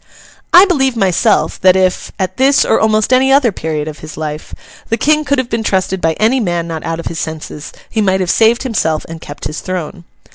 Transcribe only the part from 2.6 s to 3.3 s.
or almost